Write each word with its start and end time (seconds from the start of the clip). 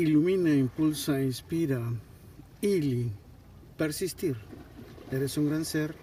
Ilumina, 0.00 0.48
impulsa, 0.54 1.20
inspira. 1.20 1.78
Ili, 2.62 3.12
persistir. 3.76 4.34
Eres 5.12 5.36
un 5.36 5.50
gran 5.50 5.66
ser 5.66 5.94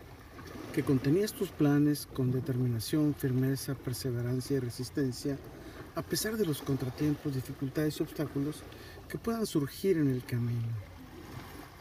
que 0.71 0.83
contenías 0.83 1.33
tus 1.33 1.49
planes 1.49 2.05
con 2.05 2.31
determinación, 2.31 3.15
firmeza, 3.15 3.73
perseverancia 3.73 4.57
y 4.57 4.59
resistencia, 4.59 5.39
a 5.95 6.03
pesar 6.03 6.37
de 6.37 6.45
los 6.45 6.61
contratiempos, 6.61 7.33
dificultades 7.33 7.99
y 7.99 8.03
obstáculos 8.03 8.57
que 9.09 9.17
puedan 9.17 9.47
surgir 9.47 9.97
en 9.97 10.11
el 10.11 10.23
camino. 10.23 10.67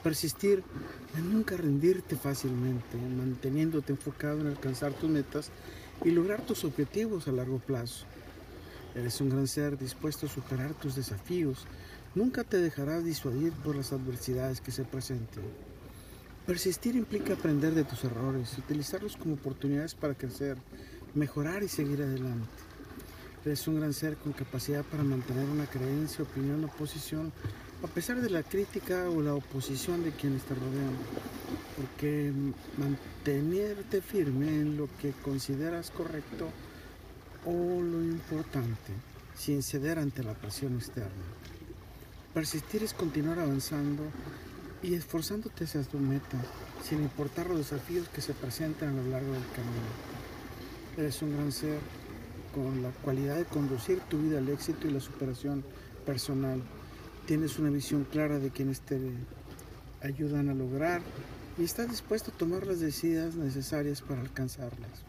Persistir 0.02 0.62
en 1.18 1.30
nunca 1.30 1.58
rendirte 1.58 2.16
fácilmente, 2.16 2.96
manteniéndote 2.96 3.92
enfocado 3.92 4.40
en 4.40 4.46
alcanzar 4.46 4.94
tus 4.94 5.10
metas 5.10 5.50
y 6.02 6.12
lograr 6.12 6.40
tus 6.40 6.64
objetivos 6.64 7.28
a 7.28 7.32
largo 7.32 7.58
plazo. 7.58 8.06
Eres 8.96 9.20
un 9.20 9.28
gran 9.28 9.46
ser 9.46 9.76
dispuesto 9.76 10.24
a 10.24 10.30
superar 10.30 10.72
tus 10.72 10.96
desafíos. 10.96 11.66
Nunca 12.16 12.44
te 12.44 12.56
dejarás 12.56 13.04
disuadir 13.04 13.52
por 13.52 13.76
las 13.76 13.92
adversidades 13.92 14.62
que 14.62 14.70
se 14.70 14.84
presenten. 14.84 15.44
Persistir 16.46 16.96
implica 16.96 17.34
aprender 17.34 17.74
de 17.74 17.84
tus 17.84 18.04
errores, 18.04 18.56
utilizarlos 18.56 19.18
como 19.18 19.34
oportunidades 19.34 19.94
para 19.94 20.14
crecer, 20.14 20.56
mejorar 21.14 21.62
y 21.62 21.68
seguir 21.68 22.00
adelante. 22.00 22.48
Eres 23.44 23.68
un 23.68 23.76
gran 23.76 23.92
ser 23.92 24.16
con 24.16 24.32
capacidad 24.32 24.82
para 24.82 25.04
mantener 25.04 25.44
una 25.44 25.66
creencia, 25.66 26.24
opinión 26.24 26.64
o 26.64 26.68
posición 26.68 27.34
a 27.84 27.86
pesar 27.86 28.22
de 28.22 28.30
la 28.30 28.42
crítica 28.42 29.10
o 29.10 29.20
la 29.20 29.34
oposición 29.34 30.02
de 30.02 30.12
quienes 30.12 30.42
te 30.44 30.54
rodean. 30.54 30.96
Porque 31.76 32.32
mantenerte 32.78 34.00
firme 34.00 34.48
en 34.48 34.78
lo 34.78 34.88
que 35.02 35.12
consideras 35.22 35.90
correcto 35.90 36.48
o 37.44 37.82
lo 37.82 38.02
importante, 38.02 38.94
sin 39.36 39.62
ceder 39.62 39.98
ante 39.98 40.24
la 40.24 40.32
presión 40.32 40.76
externa. 40.76 41.45
Persistir 42.36 42.82
es 42.82 42.92
continuar 42.92 43.38
avanzando 43.38 44.02
y 44.82 44.92
esforzándote 44.92 45.64
hacia 45.64 45.80
tu 45.84 45.98
meta, 45.98 46.36
sin 46.86 47.00
importar 47.00 47.48
los 47.48 47.56
desafíos 47.56 48.10
que 48.10 48.20
se 48.20 48.34
presentan 48.34 48.90
a 48.90 49.02
lo 49.02 49.08
largo 49.08 49.32
del 49.32 49.50
camino. 49.52 49.88
Eres 50.98 51.22
un 51.22 51.34
gran 51.34 51.50
ser 51.50 51.78
con 52.54 52.82
la 52.82 52.90
cualidad 52.90 53.36
de 53.36 53.46
conducir 53.46 54.00
tu 54.00 54.18
vida 54.18 54.36
al 54.36 54.50
éxito 54.50 54.86
y 54.86 54.90
la 54.90 55.00
superación 55.00 55.64
personal. 56.04 56.60
Tienes 57.24 57.58
una 57.58 57.70
visión 57.70 58.04
clara 58.04 58.38
de 58.38 58.50
quienes 58.50 58.82
te 58.82 59.00
ayudan 60.02 60.50
a 60.50 60.54
lograr 60.54 61.00
y 61.56 61.64
estás 61.64 61.88
dispuesto 61.88 62.32
a 62.32 62.36
tomar 62.36 62.66
las 62.66 62.80
decisiones 62.80 63.34
necesarias 63.36 64.02
para 64.02 64.20
alcanzarlas. 64.20 65.06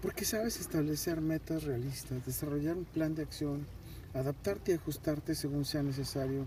Porque 0.00 0.24
sabes 0.24 0.60
establecer 0.60 1.20
metas 1.20 1.64
realistas, 1.64 2.24
desarrollar 2.24 2.78
un 2.78 2.86
plan 2.86 3.14
de 3.14 3.24
acción, 3.24 3.66
adaptarte 4.14 4.72
y 4.72 4.74
ajustarte 4.74 5.34
según 5.34 5.64
sea 5.64 5.82
necesario 5.82 6.46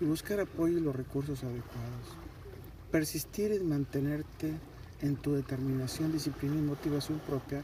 y 0.00 0.04
buscar 0.04 0.40
apoyo 0.40 0.78
y 0.78 0.80
los 0.80 0.94
recursos 0.94 1.42
adecuados. 1.42 2.16
Persistir 2.90 3.52
es 3.52 3.62
mantenerte 3.62 4.52
en 5.02 5.16
tu 5.16 5.34
determinación, 5.34 6.12
disciplina 6.12 6.56
y 6.56 6.62
motivación 6.62 7.18
propia 7.20 7.62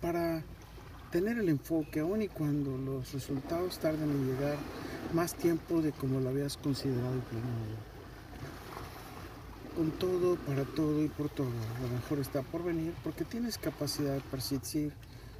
para 0.00 0.42
tener 1.10 1.38
el 1.38 1.48
enfoque 1.48 2.00
aun 2.00 2.22
y 2.22 2.28
cuando 2.28 2.76
los 2.76 3.12
resultados 3.12 3.78
tarden 3.78 4.10
en 4.10 4.26
llegar 4.26 4.56
más 5.12 5.34
tiempo 5.34 5.80
de 5.80 5.92
como 5.92 6.20
lo 6.20 6.28
habías 6.28 6.56
considerado 6.56 7.16
y 7.16 7.20
planeado 7.20 7.94
con 9.74 9.90
todo, 9.92 10.36
para 10.36 10.64
todo 10.64 11.02
y 11.02 11.08
por 11.08 11.28
todo. 11.28 11.48
Lo 11.82 11.88
mejor 11.88 12.20
está 12.20 12.42
por 12.42 12.64
venir 12.64 12.92
porque 13.02 13.24
tienes 13.24 13.58
capacidad 13.58 14.14
de 14.14 14.20
persistir, 14.20 14.92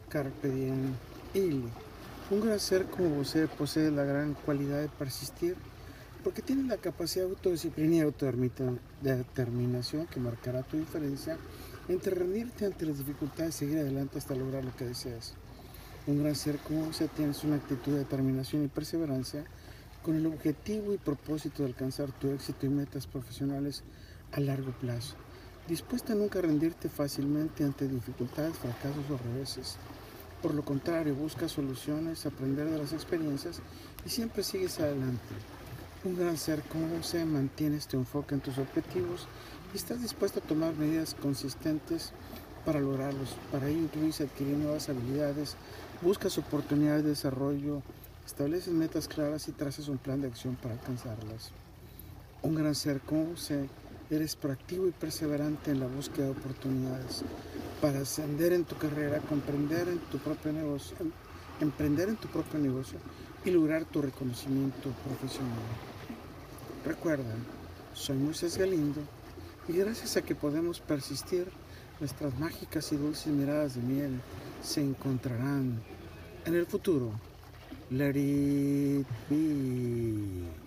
carpe 0.08 0.48
diem, 0.48 0.92
ili. 1.34 1.68
Un 2.30 2.40
gran 2.40 2.58
ser 2.58 2.86
como 2.86 3.18
usted 3.18 3.50
posee 3.50 3.90
la 3.90 4.02
gran 4.02 4.32
cualidad 4.32 4.80
de 4.80 4.88
persistir 4.88 5.56
porque 6.22 6.40
tiene 6.40 6.66
la 6.66 6.78
capacidad 6.78 7.26
de 7.26 7.32
autodisciplina 7.32 7.96
y 7.96 8.00
autodeterminación 8.00 10.06
que 10.06 10.20
marcará 10.20 10.62
tu 10.62 10.78
diferencia 10.78 11.36
entre 11.86 12.14
rendirte 12.14 12.64
ante 12.64 12.86
las 12.86 12.96
dificultades 12.96 13.56
y 13.56 13.58
seguir 13.58 13.78
adelante 13.78 14.16
hasta 14.16 14.34
lograr 14.34 14.64
lo 14.64 14.74
que 14.74 14.86
deseas. 14.86 15.34
Un 16.06 16.22
gran 16.22 16.34
ser 16.34 16.56
como 16.60 16.88
usted 16.88 17.10
tiene 17.14 17.34
una 17.44 17.56
actitud 17.56 17.92
de 17.92 17.98
determinación 17.98 18.64
y 18.64 18.68
perseverancia 18.68 19.44
con 20.02 20.16
el 20.16 20.24
objetivo 20.24 20.94
y 20.94 20.98
propósito 20.98 21.62
de 21.62 21.68
alcanzar 21.68 22.10
tu 22.12 22.30
éxito 22.30 22.64
y 22.64 22.70
metas 22.70 23.06
profesionales 23.06 23.84
a 24.32 24.40
largo 24.40 24.72
plazo, 24.72 25.14
dispuesta 25.68 26.14
a 26.14 26.16
nunca 26.16 26.40
rendirte 26.40 26.88
fácilmente 26.88 27.64
ante 27.64 27.86
dificultades, 27.86 28.56
fracasos 28.56 29.04
o 29.10 29.18
reveses. 29.18 29.76
Por 30.44 30.54
lo 30.54 30.62
contrario, 30.62 31.14
busca 31.14 31.48
soluciones, 31.48 32.26
aprender 32.26 32.68
de 32.68 32.76
las 32.76 32.92
experiencias 32.92 33.60
y 34.04 34.10
siempre 34.10 34.42
sigues 34.42 34.78
adelante. 34.78 35.22
Un 36.04 36.18
gran 36.18 36.36
ser 36.36 36.60
como 36.64 37.02
se 37.02 37.24
mantiene 37.24 37.78
este 37.78 37.96
enfoque 37.96 38.34
en 38.34 38.42
tus 38.42 38.58
objetivos 38.58 39.26
y 39.72 39.78
estás 39.78 40.02
dispuesto 40.02 40.40
a 40.40 40.42
tomar 40.42 40.74
medidas 40.74 41.14
consistentes 41.14 42.12
para 42.66 42.78
lograrlos. 42.78 43.36
Para 43.50 43.70
ello 43.70 43.84
incluyes 43.84 44.20
adquirir 44.20 44.58
nuevas 44.58 44.90
habilidades, 44.90 45.56
buscas 46.02 46.36
oportunidades 46.36 47.04
de 47.04 47.08
desarrollo, 47.08 47.80
estableces 48.26 48.74
metas 48.74 49.08
claras 49.08 49.48
y 49.48 49.52
trazas 49.52 49.88
un 49.88 49.96
plan 49.96 50.20
de 50.20 50.28
acción 50.28 50.56
para 50.56 50.74
alcanzarlas. 50.74 51.52
Un 52.42 52.54
gran 52.54 52.74
ser 52.74 53.00
como 53.00 53.38
se 53.38 53.70
eres 54.10 54.36
proactivo 54.36 54.88
y 54.88 54.90
perseverante 54.90 55.70
en 55.70 55.80
la 55.80 55.86
búsqueda 55.86 56.26
de 56.26 56.32
oportunidades 56.32 57.24
para 57.80 58.00
ascender 58.00 58.52
en 58.52 58.64
tu 58.64 58.76
carrera, 58.76 59.18
comprender 59.20 59.88
en 59.88 59.98
tu 59.98 60.18
propio 60.18 60.52
negocio, 60.52 60.96
emprender 61.60 62.08
en 62.08 62.16
tu 62.16 62.28
propio 62.28 62.58
negocio 62.58 62.98
y 63.44 63.50
lograr 63.50 63.84
tu 63.84 64.02
reconocimiento 64.02 64.90
profesional. 65.06 65.58
Recuerda, 66.84 67.34
soy 67.92 68.16
Moisés 68.16 68.58
Galindo 68.58 69.00
y 69.68 69.72
gracias 69.72 70.16
a 70.16 70.22
que 70.22 70.34
podemos 70.34 70.80
persistir, 70.80 71.46
nuestras 72.00 72.38
mágicas 72.38 72.90
y 72.92 72.96
dulces 72.96 73.28
miradas 73.28 73.76
de 73.76 73.82
miel 73.82 74.20
se 74.62 74.80
encontrarán 74.80 75.80
en 76.44 76.54
el 76.54 76.66
futuro. 76.66 77.12
Let 77.90 78.16
it 78.16 79.06
be. 79.28 80.63